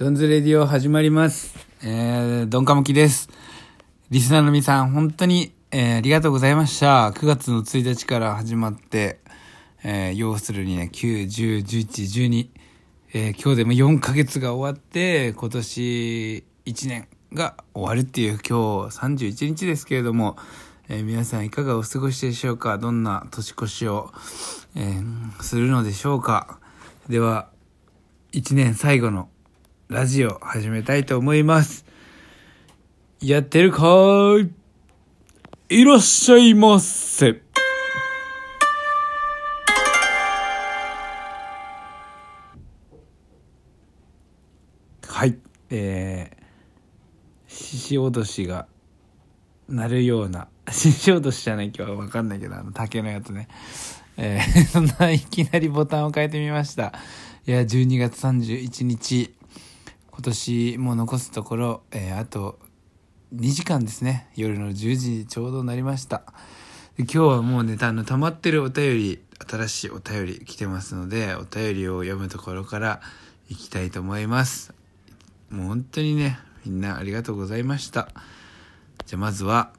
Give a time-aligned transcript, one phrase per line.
[0.00, 1.54] ドンズレディオ始まります。
[1.82, 3.28] えー、ドンカムキです。
[4.08, 7.10] リスナーの皆さん、本当に、えー、ありがとうございました。
[7.10, 9.20] 9月の1日から始まって、
[9.84, 12.48] えー、要するにね、9、10、11、12、
[13.12, 20.38] えー、今日でも4ヶ月が終わって、今年1年が終わるっていう今日31日ですけれども、
[20.88, 22.78] えー皆さんいかがお過ごしでしょうか？
[22.78, 24.10] どんな年越しを、
[24.76, 26.58] えーするのでしょうか？
[27.10, 27.50] では、
[28.32, 29.28] 一年最後の
[29.90, 31.84] ラジオ始めたいと思います。
[33.20, 34.48] やってるかー
[35.68, 37.42] いいらっしゃいませ。
[45.08, 45.36] はい。
[45.70, 48.68] えー、獅子おどしが
[49.68, 53.48] 鳴るような、獅子おどしじゃない今日はわかんないけど、あの竹のやつね。
[54.16, 56.92] えー、 そんないきなりボタンを変えてみました。
[57.44, 59.34] いや、12月31日、
[60.20, 62.58] 今年も残すところ、えーあと
[63.34, 64.28] 2時間ですね。
[64.36, 66.24] 夜の10時ちょうどなりました。
[66.98, 73.00] 今日はもうね、あの、溜まってるお便り、新しいお便り来てますので、お便りを読むところから
[73.48, 74.74] 行きたいと思います。
[75.48, 78.10] もう本当にね、みんなありがとうございました。
[79.06, 79.72] じゃあまずは、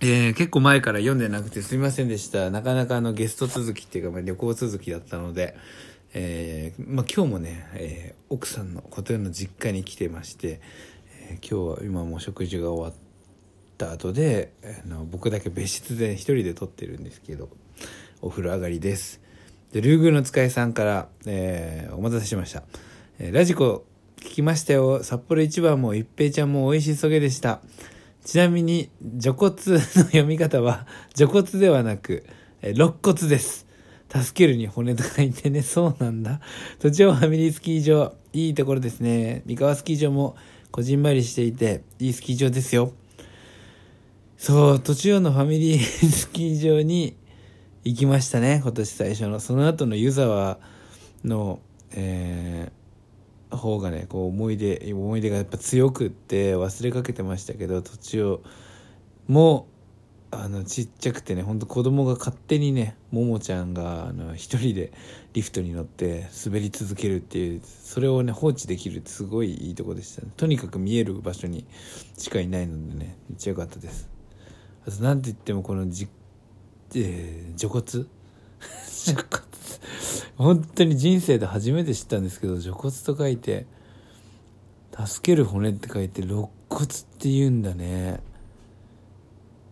[0.00, 2.48] えー結構前から読んでなくてすみませんでした。
[2.50, 5.54] なかなかあのゲスト続きっていうか、まあ、旅行続きだったので、
[6.16, 10.60] えーまあ、今日もね、えー奥さんの琴代の実家に来てまして、
[11.28, 13.00] えー今日は今も食事が終わっ
[13.76, 14.52] た後で、
[14.84, 17.48] あの僕だけ別室で一人で撮ってるんですけど、
[18.22, 19.20] お風呂上がりです。
[19.72, 22.62] で、ルーグーの使いさんから、えーお待たせしました。
[23.18, 23.84] えーラジコ
[24.18, 25.02] 聞きましたよ。
[25.02, 27.60] 札幌一番も一平ちゃんも美味しそげでした。
[28.24, 32.24] ちなみに、除骨の読み方は、除骨ではなく、
[32.62, 33.63] えー肋骨です。
[34.22, 36.40] 助けるに骨と書いてね、 そうなんだ。
[36.80, 39.42] 土地ファミリースキー場、いいところですね。
[39.46, 40.36] 三河スキー場も、
[40.70, 42.92] こじんまりしていて、いいスキー場ですよ。
[44.36, 47.16] そう、途中のファミリースキー場に
[47.84, 49.40] 行きましたね、今年最初の。
[49.40, 50.58] その後の湯沢
[51.24, 51.60] の、
[51.92, 52.84] えー
[53.56, 58.38] 方がね、こう思い出、思い出がやっぱ強くって忘れかけてましたけど、途中
[59.28, 59.66] も、
[60.42, 64.92] あの、ちっちゃくてね、ほんと子供が勝手にね、ももちゃんが、あの、一人で
[65.32, 70.28] リフトに乗って滑り続けるっていう、それをね、放置できるってすごいいいとこでしたね。
[70.36, 71.66] とにかく見える場所に
[72.18, 74.08] しかいないのでね、めっちゃ良かったです。
[74.86, 76.08] あと、なんて言ってもこのじ、
[76.94, 77.84] えー、除骨？
[77.86, 79.44] 除骨？
[80.36, 83.66] 本当に人生で初めて知ったんですけど、除骨と書いて、
[85.06, 88.20] 助ける骨って書いて、肋骨って言うんだね。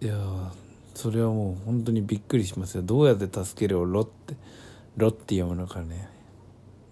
[0.00, 0.50] いやー
[0.94, 2.82] それはもう本当にびっくりしますよ。
[2.82, 4.34] どうやって助けるをロって、
[4.96, 6.08] ロって読むのかね。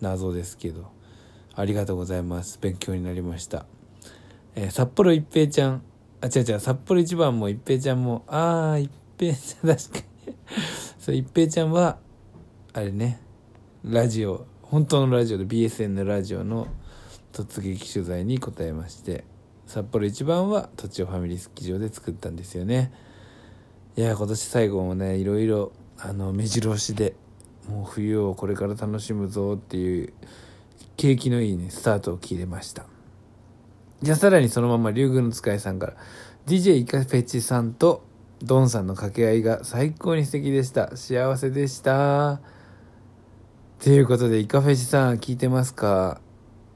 [0.00, 0.90] 謎ですけど。
[1.54, 2.58] ありがとうございます。
[2.60, 3.64] 勉強になりました。
[4.54, 5.82] えー札幌一平ちゃん。
[6.20, 6.60] あ、違う違う。
[6.60, 8.24] 札幌一番も一平ちゃんも。
[8.26, 10.34] あー、一平ちゃん、確かに。
[10.98, 11.98] そう、一平ちゃんは、
[12.72, 13.20] あれね、
[13.84, 16.68] ラジオ、本当のラジオで BSN のラジオの
[17.32, 19.24] 突撃取材に答えまして、
[19.66, 22.92] 札幌一番は土地をファミリースキー場で作ったんですよね。
[23.96, 27.14] いや、今年最後もね、いろいろ、あの、目白押しで、
[27.68, 30.12] もう冬をこれから楽しむぞっていう、
[30.96, 32.86] 景気のいいね、スタートを切れました。
[34.02, 35.96] じゃあさらにそのまま竜宮の使いさんから
[36.46, 38.04] DJ イカフェチさんと
[38.42, 42.40] ドンさんの掛け合いが最高に素敵でした幸せでした
[43.82, 46.20] ということでイカフェチさん聞いてますか？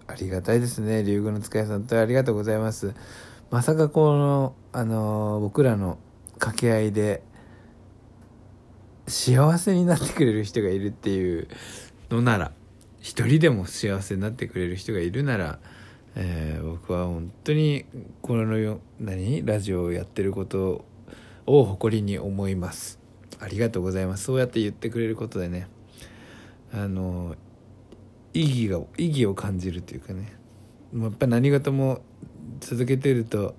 [0.09, 1.05] ありがたいですね。
[1.05, 2.95] 竜宮の使いさんとありがとうございます。
[3.51, 5.99] まさかこのあのー僕らの
[6.39, 7.23] 掛け合いで
[9.07, 11.49] 幸せになってくれる人がいるっていう
[12.11, 12.53] のなら
[13.01, 15.59] 一人でも幸せになってくれる人がいるなら
[16.17, 17.85] えー僕は本当に
[18.23, 20.85] このよ何ラジオをやってること
[21.47, 22.99] を誇りに思います。
[23.41, 24.25] ありがとうございます。
[24.25, 25.69] そうやって言ってくれることでね
[26.73, 27.37] あの
[28.39, 30.33] 意義が意義を感じるというかね。
[30.95, 32.01] やっぱ何事も
[32.61, 33.57] 続けてると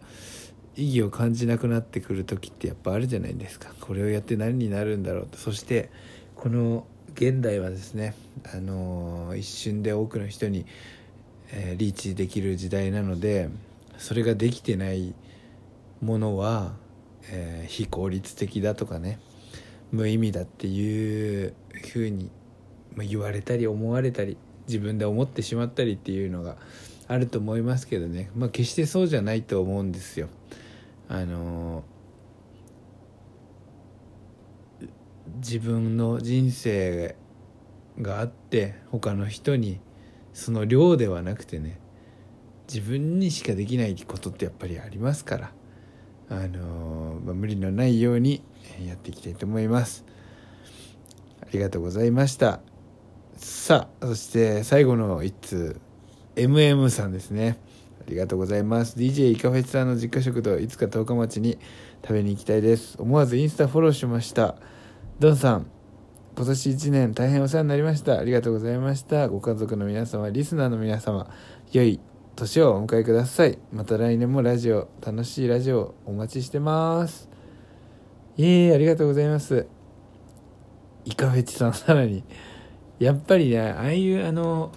[0.75, 3.73] 意義を感じなくなってくる時ってやっぱあるじゃないですか。
[3.81, 5.37] これをやって何になるんだろうと。
[5.37, 5.89] そして
[6.35, 8.15] この現代はですね
[8.53, 10.65] あの一瞬で多くの人に
[11.51, 13.49] えリーチできる時代なので
[13.97, 15.13] それができてない
[16.01, 16.73] ものは、
[17.29, 19.19] えー非効率的だとかね
[19.91, 21.53] 無意味だっていう
[21.91, 22.31] ふうに
[22.97, 24.37] 言われたり思われたり
[24.69, 26.55] 自分で思ってしまったりっていうのが
[27.09, 30.29] あると思いますけどね、まあ、決してそうじゃないと思うんですよ。
[31.09, 31.99] あのー
[35.41, 37.15] 自分の人生
[38.01, 39.79] があって他の人に
[40.33, 41.79] その量ではなくてね
[42.67, 45.51] 自分にしかできないことってやっぱりありますから
[46.31, 48.43] あのまあ、無理のないように
[48.85, 50.05] やっていきたいと思います。
[51.41, 52.68] ありがとうございました。
[53.39, 55.79] さあそして最後の一通。
[56.35, 57.57] MM さんですね。
[58.01, 58.97] ありがとうございます。
[58.97, 61.57] DJ イカフェチさんの実家食堂いつか十日町に
[62.01, 62.97] 食べに行きたいです。
[62.99, 64.55] 思わずインスタフォローしました。
[65.19, 65.67] ドンさん
[66.35, 68.19] 今年1年大変お世話になりました。
[68.19, 69.29] ありがとうございました。
[69.29, 71.29] ご家族の皆様リスナーの皆様
[71.71, 72.01] 良い
[72.35, 73.57] 年をお迎えください。
[73.71, 77.29] また来年もラジオ楽しいラジオお待ちしてます。
[78.37, 79.65] ええ、ありがとうございます。
[81.05, 82.25] イカフェチさんさらに。
[82.99, 84.71] やっぱりねああいうあの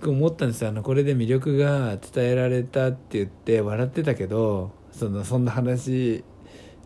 [0.00, 0.70] 僕思ったんですよ。
[0.70, 6.24] あのこれで魅力が伝えられたって言って笑ってたけどそのそんな話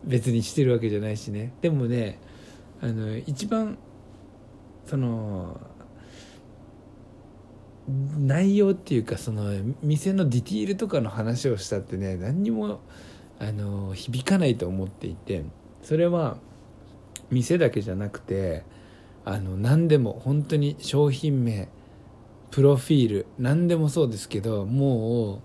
[0.03, 1.53] 別にしてるわけじゃないしね。
[1.61, 2.19] でもね
[2.81, 3.77] あの一番
[4.85, 5.59] その
[7.87, 9.51] 内容っていうかその
[9.81, 12.81] 店のディティールとかの話をしたってね何にも
[13.39, 15.43] あの響かないと思っていて。
[15.85, 16.37] それは
[17.29, 18.63] 店だけじゃなくて
[19.25, 21.67] あの何でも本当に商品名
[22.51, 25.41] プロフィール何でもそうですけどもう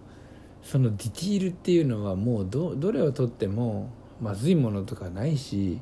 [0.62, 3.90] そのディティールっていうのはもうどどれをとっても
[4.20, 5.80] まずいものとかないし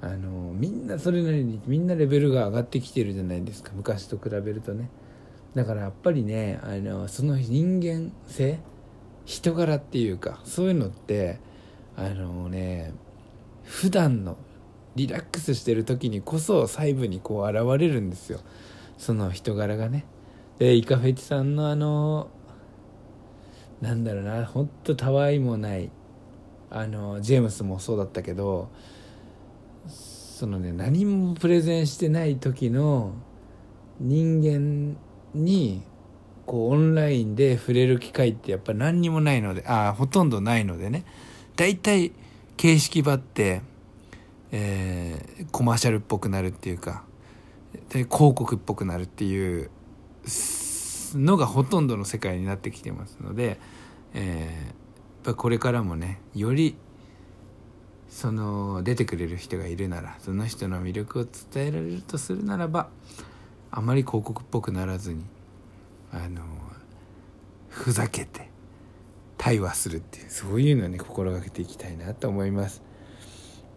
[0.00, 3.72] あのみんなそれなりにみんなレベルが上がってきてるじゃないですか。
[3.74, 4.90] 昔と比べるとね。
[5.54, 8.58] だからやっぱりねあのその人間性
[9.24, 11.38] 人柄っていうかそういうのって
[11.96, 12.92] あのね
[13.64, 14.36] 普段の
[14.98, 18.40] リラックスしてる時にこそ細部にこう現れるんですよ。
[18.96, 20.04] その人柄がね。
[20.58, 22.28] でイカフェチさんのあの
[23.80, 25.90] なんだろうなほんとたわいもない
[26.70, 28.70] あのジェームスもそうだったけど
[29.86, 33.12] そのね何もプレゼンしてない時の
[34.00, 34.96] 人間
[35.32, 35.82] に
[36.44, 41.04] こうオンラインで触れる機会ってやっぱ何にもないのでああほとんどないのでね。
[41.54, 42.12] 大体
[42.56, 43.62] 形式ばって、
[44.52, 47.04] えー、コマーシャルっぽくなるっていうか
[47.90, 49.70] で広告っぽくなるっていう
[51.14, 53.58] のがほとんどの世界になってきてますので、
[54.14, 56.76] えー、これからもねより
[58.08, 62.88] その出てくれる人がいるならその人の魅力を伝えられるとするならば
[63.70, 65.24] あまり広告っぽくならずに
[66.10, 66.42] あの
[67.68, 68.48] ふざけて
[69.36, 72.87] 対話するっていうそういうのを心がけていきたいなと思います。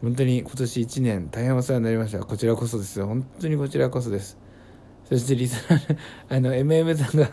[0.01, 2.19] 本当に今年1年大変お世話になりました。
[2.19, 4.37] こちらこそです本当にこちらこそです。
[5.05, 5.97] そしてリスナー
[6.29, 7.29] あの MM さんが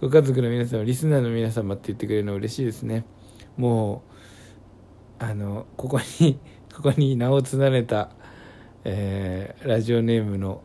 [0.00, 3.04] ご家族の皆様リスナーの皆様って言ってくれるの嬉しいですね。
[3.56, 4.02] も
[5.20, 6.38] うあのここに
[6.74, 8.10] ここに名を連ねた、
[8.84, 10.62] えー、ラジオネームの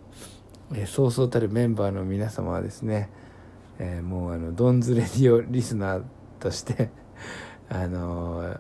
[0.74, 3.10] えー、そうそうたるメンバーの皆様はですね、
[3.80, 6.04] えー、もうあのドンズレディオリスナー
[6.40, 6.90] として
[7.70, 8.58] あの、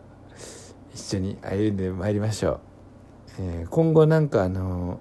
[0.94, 2.60] 一緒に歩んでまいりましょう、
[3.40, 5.00] えー、今後なんかあの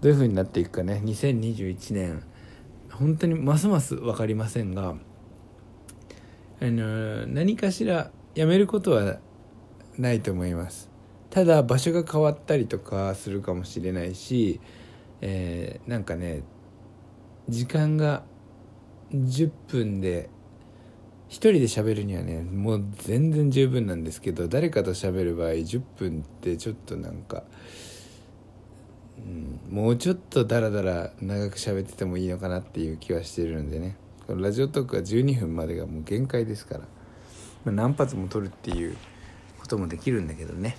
[0.00, 1.00] どういう風になっていくかね。
[1.04, 2.22] 2021年
[2.90, 4.94] 本当にますます分かりませんが
[6.60, 9.18] あの何かしらやめることは
[9.98, 10.90] ないと思います。
[11.30, 14.60] ただ場所が変わったりとかするかもしれないし
[15.20, 16.42] えー、なんかね
[17.48, 18.24] 時間が
[19.12, 20.28] 10分で
[21.28, 27.42] 1人で喋るにはねもう全然十分なんですけど誰かと喋る場合10分ってちょっとなんか、
[29.18, 29.20] う
[29.72, 33.96] ん、もうちょっとダラダラ長く喋っててもいいのかなっていう気はしてるんでね。
[34.26, 36.86] このラジオトークは12分までがもう限界ですから、ま
[37.66, 38.96] あ、何発も撮るっていう
[39.60, 40.76] こともできるんだけどね。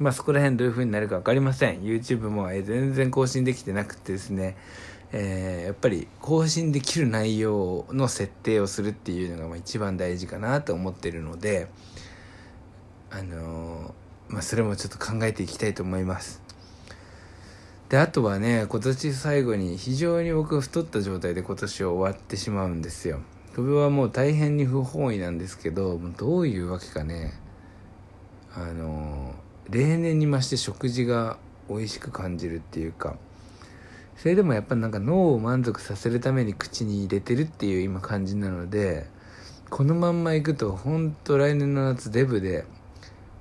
[0.00, 1.80] まあそこら辺どういう風になるか分かりません。
[1.82, 4.56] YouTube も、全然更新できてなくてですね。
[5.12, 11.68] えー、やっぱり更新できる内容の設定をするっていうのがまあ一番大事かなと思ってるので
[13.10, 16.42] あのー、まあそれもちょっと考えていきたいと思います。
[17.88, 23.20] であとはね今年最後に非常に僕太った状態で今年は終わってしまうんですよ。
[23.56, 27.32] これはもう大変に不本意なんですけどどういうわけかね。
[28.54, 31.36] あのー例年に増して食事が
[31.68, 33.16] 美味しく感じるっていうか
[34.18, 39.06] それでもやっぱなんか脳を満足させるために口に入れてるっていう今感じなので
[39.70, 42.66] このまんまいくと本当来年の夏デブで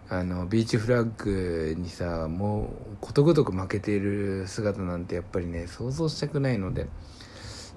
[0.08, 6.88] あのビーチフラッグにさもうことごとく負けている姿なんてやっぱりね想像したくないので。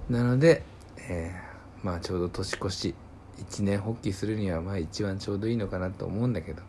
[0.09, 0.63] なので、
[0.97, 2.95] えー、まあちょうど年越し
[3.39, 6.61] 一年発起するにはまあ一番ちょうどいいのかなと思うんだけど。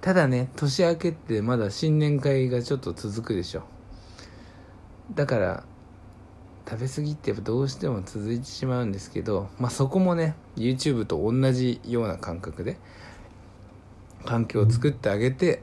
[0.00, 3.73] ただね年明けってまだ新年会がちょっと続くでしょ。
[5.12, 5.64] だから
[6.68, 12.78] 食べ過ぎってどうしても続いてしまうんですけど、まあ、そこもね YouTube と同じような感覚で
[14.24, 15.62] 環境を作ってあげて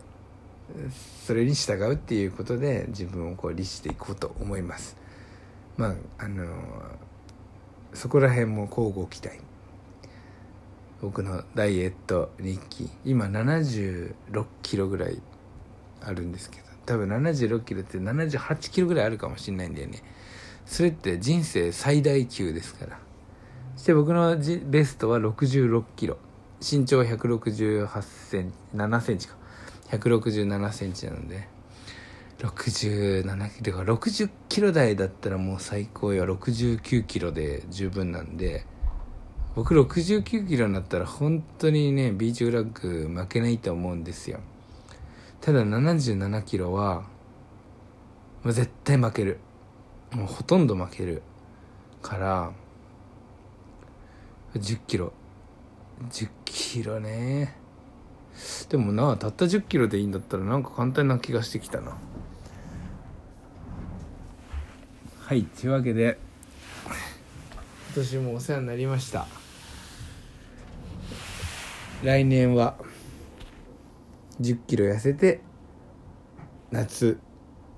[1.26, 4.96] それに従うっていうことで自分をこう律していこうと思います。
[5.78, 6.46] まああの
[7.94, 9.40] そこら辺も交互期待。
[11.02, 12.90] 僕のダイエット日記。
[13.04, 14.14] 今76
[14.62, 15.22] キロぐらい
[16.02, 16.71] あるんですけど。
[16.92, 20.04] 多分76キロって78キロぐらいあるかもしれないんだよね。
[20.66, 23.00] それって人生最大級ですから。
[23.78, 26.18] そして僕のベストは66キロ。
[26.60, 29.36] 身長168センチ7センチか。
[29.92, 31.48] 167センチなので。
[32.40, 36.26] 67キロが60キロ台だったらもう最高よ。
[36.26, 38.66] 69キロで十分なんで。
[39.56, 44.42] 僕69キロになったら本当にねビーチフラッグ負けないと思うんですよ。
[45.42, 47.02] ただ77キロは
[48.44, 49.40] もう絶対負ける。
[50.12, 51.24] もうほとんど負ける。
[52.02, 52.52] から
[54.54, 55.14] 10キロ。
[56.10, 57.56] 10キロね。
[58.70, 61.98] でもなたった10キロでいいんだったらなんか簡単な気がしてきたな。
[65.20, 66.20] はいというわけで
[67.96, 69.28] 今年もお世話になりました。
[72.04, 72.76] 来年は
[74.42, 75.42] 1 0キロ痩せて
[76.72, 77.20] 夏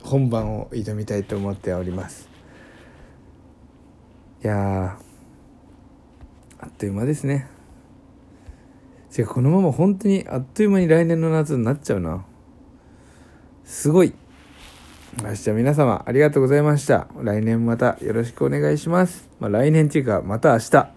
[0.02, 2.30] 本番を挑みたいと思っております。
[4.44, 4.98] いや
[6.60, 7.48] あっという間ですね。
[9.18, 12.26] 違うこのまま本当にあっという間に来年の夏になっちゃうな。
[13.64, 14.14] すごい。
[15.24, 17.08] よしじゃあ皆様ありがとうございました。
[17.22, 19.30] 来年またよろしくお願いします。
[19.40, 20.90] まあ来年っていうかまた明日。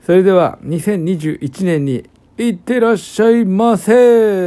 [0.00, 2.10] それでは2021年に
[2.48, 4.44] いってらっしゃいませ。